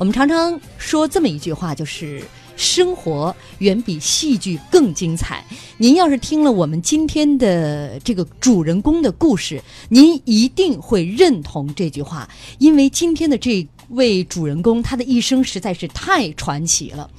[0.00, 2.22] 我们常常说这么一句话，就是
[2.60, 5.42] 生活远比戏剧更精彩。
[5.78, 12.28] 您要是听了我们今天的这个主人公的故事，您一定会认同这句话，
[12.58, 17.10] 因为今天的这位主人公他的一生实在是太传奇了。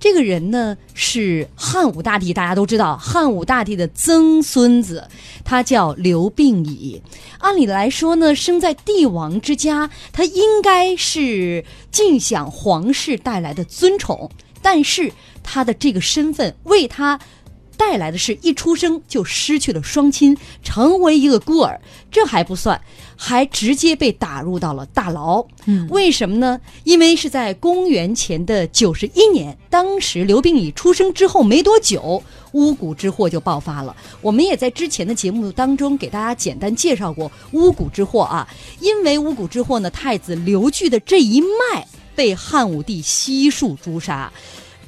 [0.00, 5.06] 这个人呢是汉武大帝，大家都知道，汉武大帝的曾孙子，
[5.44, 7.02] 他叫刘病已。
[7.38, 14.30] 按理来说呢，生在帝王之家，他应该是尽享皇室带来的尊宠，
[14.66, 15.12] 但是
[15.44, 17.20] 他的这个身份为他。
[17.78, 20.34] 带来的是一出生就失去了双亲，
[20.64, 21.78] 成为一个孤儿。
[22.10, 22.80] 这还不算，
[23.16, 25.44] 还直接被打入到了大牢。
[25.66, 26.58] 嗯，为什么呢？
[26.84, 33.94] 因为是在公元前的九十一年，当时刘病已出生之后没多久，巫蛊之祸就爆发了。
[34.22, 38.48] 我们也在之前的节目当中给大家简单介绍过巫蛊之祸啊。
[38.80, 44.32] 因为巫蛊之祸呢，太子刘据的这一脉被汉武帝悉数诛杀。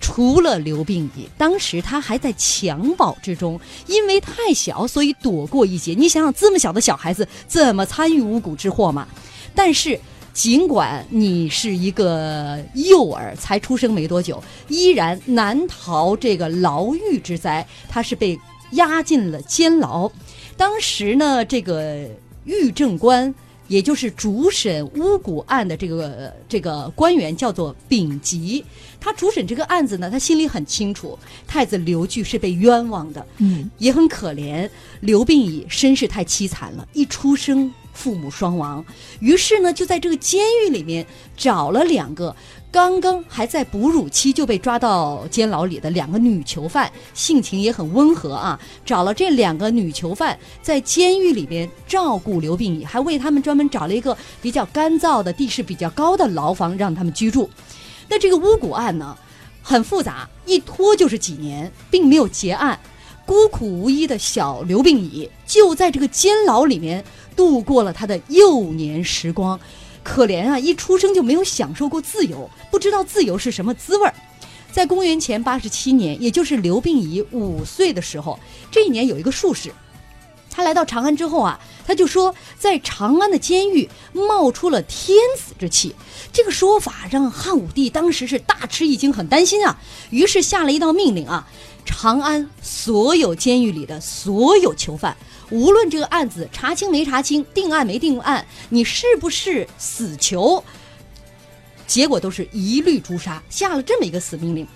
[0.01, 5.93] 除了刘病已，当时他还在襁褓之中，因为太小，所以躲过一劫。
[5.93, 9.09] 你想想，这么小的小孩子怎么参与巫蛊之祸嘛？
[9.57, 9.99] 但是，
[10.33, 17.67] 尽管你是一个幼儿，才出生没多久，依然难逃这个牢狱之灾。
[17.89, 18.39] 他是被
[18.73, 20.09] 押进了监牢。
[20.57, 22.09] 当时呢，这个
[22.45, 23.35] 狱政官。
[23.69, 28.65] 也就是主审巫蛊案的这个这个官员叫做丙吉，
[28.99, 34.69] 他主审这个案子呢，他心里很清楚，太子刘据是被冤枉的，嗯，也很可怜。
[35.01, 38.85] 刘病已身世太凄惨了，一出生父母双亡，
[39.21, 42.35] 于是呢，就在这个监狱里面找了两个。
[42.71, 48.61] 刚刚还在哺乳期就被抓到监牢里的两个女囚犯，性情也很温和啊。
[48.85, 57.49] 找了这两个女囚犯在监狱里边照顾刘病已，还为他们专门找了一个比较干燥的、地势比较高的牢房让他们居住。
[58.07, 59.17] 那这个巫蛊案呢，
[59.63, 62.79] 很复杂，一拖就是几年，并没有结案。
[63.29, 67.05] 孤苦无依的小刘病已就在这个监牢里面
[67.37, 69.61] 度过了他的幼年时光。
[70.03, 70.59] 可怜啊！
[70.59, 74.15] 一出生就没有享受过自由，不知道自由是什么滋味儿。
[74.73, 78.41] 在公元前八十七年，也就是刘病已五岁的时候，
[78.71, 79.71] 这一年有一个术士，
[80.51, 85.95] 他来到长安之后啊，他就说，在长安的监狱冒出了天子之气。
[86.33, 89.79] 这个说法让汉武帝当时是大吃一惊，很担心啊，
[90.09, 91.47] 于是下了一道命令啊，
[91.89, 95.17] 长安所有监狱里的所有囚犯。
[95.51, 100.63] 无论这个案子查清没查清，定案没定案，你是不是死囚，
[101.87, 103.43] 结果都是一律诛杀。
[103.49, 104.69] 下了这么一个死命令，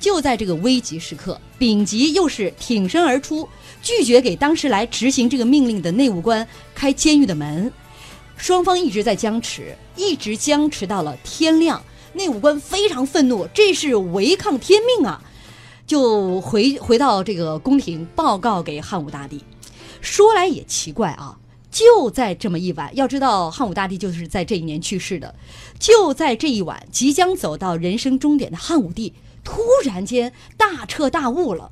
[0.00, 3.46] 就在这个危急时刻，丙吉又是挺身而出，
[3.82, 7.70] 拒绝给当时来执行这个命令的内务官开监狱的门。
[8.36, 11.82] 双方一直在僵持，一直僵持到了天亮。
[12.14, 15.20] 内务官非常愤怒，这是违抗天命啊！
[15.86, 19.42] 就回回到这个宫廷报告给汉武大帝。
[20.00, 21.38] 说来也奇怪啊，
[21.70, 25.34] 就在这么一晚，要知道汉武大帝就是在这一年去世的。
[25.78, 29.12] 就在这一晚，即将走到人生终点的汉武帝，
[29.44, 31.70] 突然间大彻大悟了。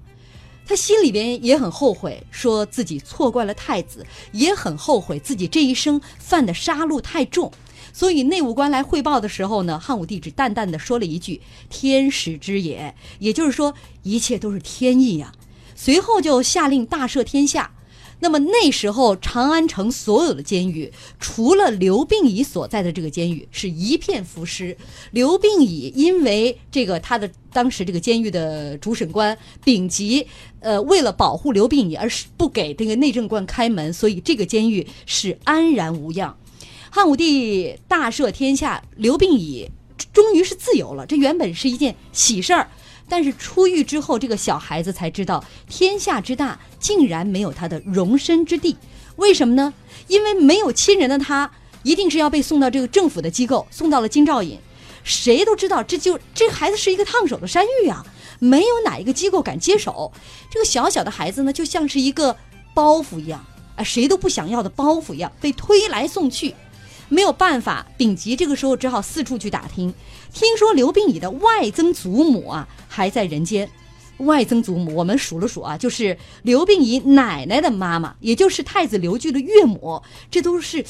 [0.66, 7.50] 他心里边也很后悔，说自己错怪了太子，也很后悔自己这一生犯的杀戮太重。
[7.92, 11.40] 所以内务官来汇报的时候呢，汉武帝只淡淡的说了一句
[11.70, 15.32] ：“天使之也”，也就是说一切都是天意呀。
[15.74, 17.72] 随后就下令大赦天下。
[18.22, 24.76] 那么那时候，长安城所有的监狱，除了刘病已所在的这个监狱，是一片浮尸。
[25.12, 30.26] 刘病已因为这个他的当时这个监狱的主审官丙吉，
[30.58, 36.36] 呃，为了保护刘病已，而不给这个内政官开门，所以这个监狱是安然无恙。
[36.92, 39.70] 汉武帝大赦天下，刘病已
[40.12, 42.68] 终于是自由了，这原本是一件喜事儿。
[43.08, 48.76] 但是出狱之后，这个小孩子才知道天下之大，竟然没有他的容身之地。
[49.16, 49.72] 为什么呢？
[50.08, 51.48] 因为没有亲人的他，
[51.84, 54.58] 一定是要被送到这个政府的机构，送到了京兆尹。
[55.04, 58.04] 谁都知道，这就这孩子是一个烫手的山芋啊！
[58.40, 60.10] 没有哪一个机构敢接手。
[60.50, 62.36] 这个小小的孩子呢，就像是一个
[62.74, 63.44] 包袱一样，
[63.76, 66.54] 啊，谁都不想要的包袱一样，被推来送去。
[67.10, 69.92] 没有办法，丙吉这个时候只好四处去打听。
[70.32, 73.68] 听说刘病已的外曾祖母啊还在人间，
[74.18, 80.84] 外曾祖母我们数了数啊，就是刘病已奶奶的妈妈，也就是太子刘据的岳母，这都是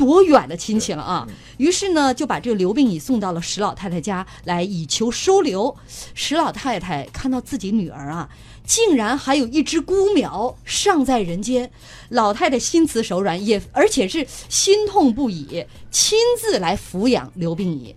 [0.00, 1.28] 多远的亲戚了啊！
[1.58, 5.76] 于是呢，就把这个刘病已送到了石老太太家来，以求收留。
[6.14, 8.26] 石老太太看到自己女儿啊。
[8.64, 11.70] 竟然还有一只孤苗尚在人间，
[12.08, 17.94] 老太太心慈手软，也而且是心痛不已，亲自来抚养刘病已。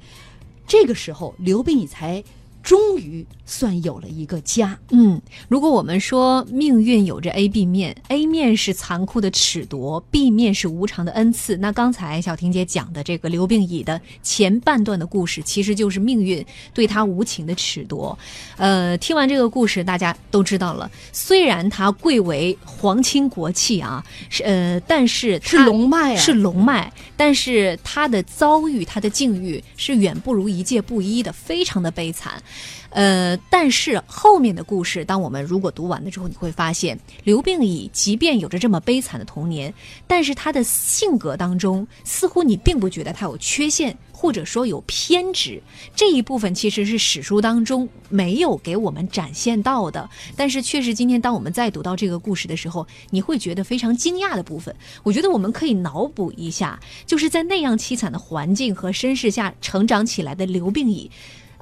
[0.68, 2.22] 这个时候刘病已才
[2.64, 4.80] 终于算有了一个家。
[4.90, 16.44] 嗯，如果我们说命运有着 A、B 面，A 面是残酷的褫夺，B 面是无常的恩赐，那刚才小婷姐讲的这个刘病已的前半段的故事，其实就是命运
[16.74, 18.18] 对他无情的褫夺。
[18.56, 32.42] 呃，听完这个故事，大家都知道了，虽然他贵为皇亲国戚啊，是呃，但是是他龙脉啊，是龙脉，但是他的遭遇、他的境遇是远不如一介布衣的，非常的悲惨。
[32.90, 39.74] 呃，但是后面的故事，当我们如果读完了之后，你会发现，刘病已即便有着这么悲惨的童年，
[40.06, 45.60] 但是他的性格当中，似乎你并不觉得他有缺陷，或者说有偏执。
[45.96, 54.76] 这一部分其实是史书当中没有给我们展现到的，但是确实今天当我们再读到这个故事的时候，你会觉得非常惊讶的部分。
[55.02, 61.10] 我觉得我们可以脑补一下，就是在那样凄惨的环境和身世下成长起来的刘病已。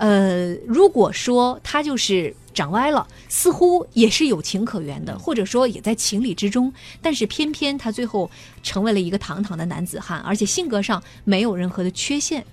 [0.01, 6.73] 呃，如果说他就是长歪了，似乎也是有情可原的，或者说也在情理之中。
[7.03, 8.27] 但是偏偏他最后
[8.63, 12.43] 成为了一个堂堂的男子汉，而且性格上没有任何的缺陷，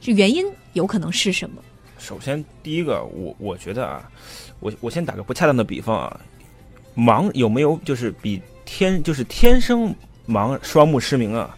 [0.00, 1.60] 这原因有可能是什么？
[1.98, 4.10] 首先，第一个，我我觉得啊，
[4.60, 6.20] 我我先打个不恰当的比方啊，
[6.96, 9.94] 盲有没有就是比天就是天生
[10.26, 11.54] 盲双目失明啊，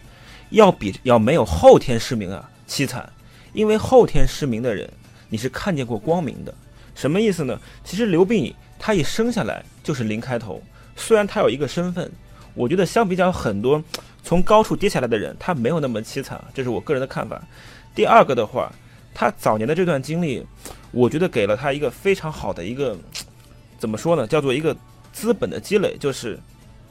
[0.49, 3.09] 要比要没有后天失明啊凄惨，
[3.53, 4.91] 因为后天失明的人。
[5.29, 6.53] 你是看见过光明的，
[6.95, 7.59] 什么意思呢？
[7.83, 10.61] 其实刘病已他一生下来就是零开头，
[10.95, 12.11] 虽然他有一个身份，
[12.53, 13.83] 我觉得相比较很多
[14.23, 17.41] 从高处跌下来的人，他没有那么凄惨，这是我个人的看法。
[17.93, 18.71] 第二个的话，
[19.13, 20.45] 他早年的这段经历，
[20.91, 22.95] 我觉得给了他一个非常好的一个
[23.79, 24.25] 怎么说呢？
[24.27, 24.75] 叫做一个
[25.11, 26.39] 资本的积累，就是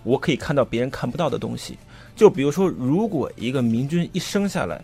[0.02, 1.78] 我可以看到别人看不到的东西。
[2.14, 4.82] 就比如说，如果一个明君一生下来，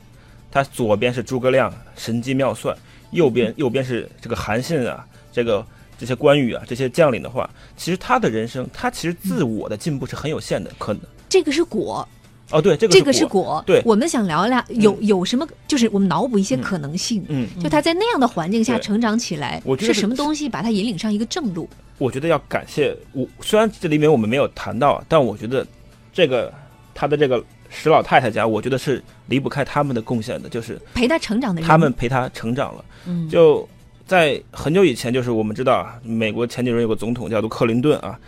[0.50, 2.76] 他左边是诸葛亮，神机妙算。
[3.12, 5.64] 右边右边是这个韩信啊，这个
[5.96, 11.02] 这些关羽啊，这些将领的话，其实他的人生，他其实自我的进步是很有限的，可能。
[11.28, 12.06] 这个是果。
[12.50, 21.66] 哦，对，这个这个是果，对，我们想聊聊有有什么，就是我们脑补一些可能性，嗯，就他在那样的环境下成长起来，我觉得是什么东西把他引领上一个正路？
[21.96, 25.66] 我觉得要感谢我，虽然这里面我们没有谈到，但我觉得
[26.12, 26.52] 这个
[26.92, 32.84] 他的这个石老太太家，我觉得是离不开他们的贡献的，就是陪他成长的人，他们陪他成长了。
[33.06, 33.68] 嗯，就
[34.06, 38.18] 在很久以前，就是我们知道啊，美国前几任有个总统叫做克林顿啊，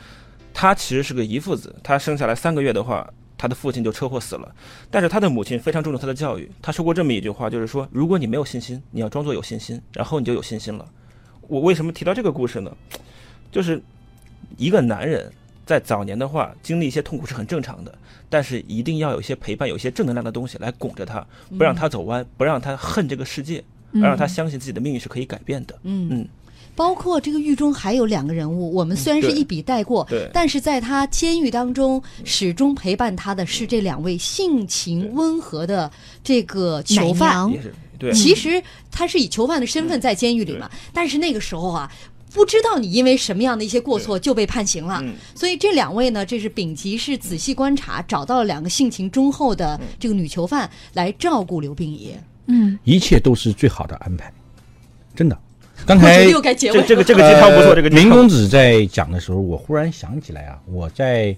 [0.53, 4.55] 他其实是个遗腹子，他生下来三个月的话，他的父亲就车祸死了。
[4.91, 10.89] 但是他的母亲非常注重他的教育，他说过这么一句话，就是说，如果你没有信心，你要装作有信心，然后你就有信心了。
[11.47, 12.75] 我为什么提到这个故事呢？
[13.53, 13.81] 就是
[14.57, 15.31] 一个男人
[15.67, 17.97] 在早年的话，经历一些痛苦是很正常的，
[18.29, 21.27] 但是一定要有一些陪伴，有一些正能量的东西来拱着他，
[21.57, 23.63] 不让他走弯，不让他恨这个世界。
[23.97, 25.79] 而让他相信自己的命运是可以改变的。
[25.85, 26.09] 嗯。
[26.11, 26.29] 嗯，
[26.75, 35.89] 包括这个狱中还有两个人物，我们虽然是一笔带过，对，但是在他监狱当中始终陪伴他的是这两位性情温和的
[36.25, 37.49] 这个囚犯。
[37.97, 41.89] 对，其实他是以囚犯的身份在监狱里嘛，但是那个时候啊，
[42.35, 45.03] 不知道你因为什么样的一些过错就被判刑了。
[45.37, 52.13] 所以这两位呢，这是丙级是仔细观察，找到了两个性情忠厚的这个女囚犯来照顾刘病已。
[52.47, 54.31] 嗯，一切都是最好的安排，
[55.15, 55.39] 真的。
[55.87, 57.75] 刚才又该结尾，这个这个鸡汤不错。
[57.75, 61.37] 这个林公子在讲的时候，我忽然想起来啊，我在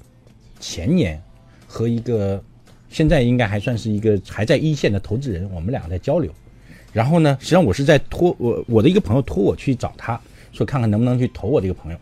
[0.60, 1.20] 前年
[1.66, 2.42] 和一个
[2.90, 6.30] 现在应该还算是一个还在一线的投资人，我们俩在交流。
[6.92, 10.20] 然后呢，实际上我是在托我我的一个朋友托我去找他，
[10.56, 11.98] 说看看能不能去投我这个朋友。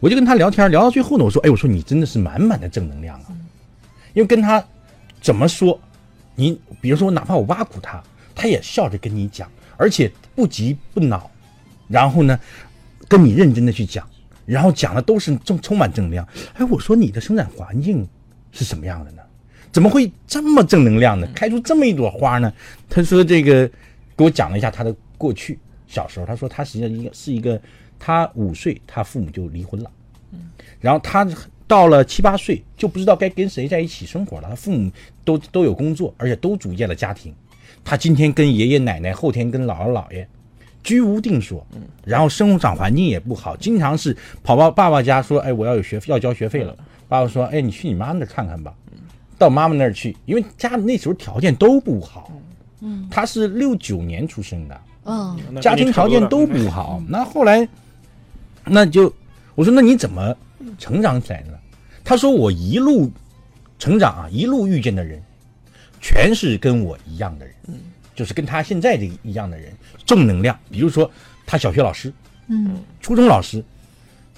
[0.00, 3.26] 我就跟他聊天，聊到最后呢，我说：“哎，我说你真的是满满的正能量啊！”
[4.12, 4.62] 因为跟他
[5.20, 5.80] 怎么说，
[6.34, 8.02] 你比如说哪怕我挖苦他。
[8.36, 11.30] 他也笑着跟你讲，而且不急不恼，
[11.86, 12.36] 然后呢，
[13.06, 14.04] 跟你认真的去讲，
[14.44, 16.28] 然后讲的都是正充满正能量。
[16.54, 18.04] 哎，我说你的生长环境
[18.50, 19.22] 是什么样的呢？
[19.70, 21.28] 怎么会这么正能量呢？
[21.32, 22.52] 开出这么一朵花呢？
[22.90, 23.70] 他说这个
[24.16, 25.56] 给我讲了一下他的过去，
[25.86, 27.60] 小时候他说他实际上一个是一个，
[28.06, 29.90] 他五岁他父母就离婚了，
[30.32, 30.40] 嗯
[30.78, 31.26] 然后他
[31.66, 34.90] 到了七八岁就不知道该跟谁在一起生活了，他父母
[35.24, 37.34] 都都有工作，而且都组建了家庭。
[37.82, 40.28] 他今天跟爷爷奶奶，后天跟姥姥姥爷，
[40.82, 41.66] 居无定所。
[41.74, 46.76] 嗯，然后生长环境也不好，经常是跑到爸爸家说：“哎，我要有学要交学费了。”
[47.08, 48.74] 爸爸说：“哎，你去你妈那看看吧。”
[49.38, 52.30] 到妈妈那儿去，因为家那时候条件都不好。
[52.80, 57.02] 嗯，他是六九年出生的，嗯，家庭条件都不好。
[57.08, 57.66] 那后来，
[58.64, 59.12] 那就
[59.54, 60.36] 我说：“那你怎么
[60.78, 61.58] 成长起来的呢？”
[62.04, 63.10] 他说：“我一路
[63.78, 65.22] 成长啊，一路遇见的人。”
[66.06, 67.54] 全是跟我一样的人，
[68.14, 69.72] 就是跟他现在这一样的人，
[70.04, 70.54] 正能量。
[70.70, 71.10] 比如说
[71.46, 72.12] 他小学老师，
[72.48, 73.64] 嗯，初中老师，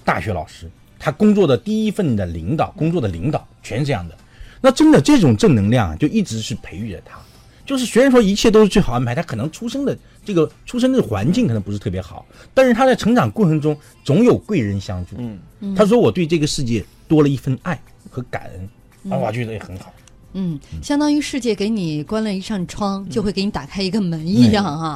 [0.05, 4.17] 大学老师，他工作的第一份的领导，工作的领导全是这样的。
[4.61, 7.19] 那真的这种正能量啊，就一直是培育着他。
[7.67, 15.17] 就是虽然说一切都是最好安排，他可能出生的这个出生的环境可能不是特别好，但是他在成长过程中总有贵人相助。
[15.19, 19.93] 嗯，他说我对这个世界多了一份爱和感恩，啊，我觉得也很好。
[20.39, 24.95] 嗯，相当于世界给你关了一扇窗，就会给你打开一个门一样啊。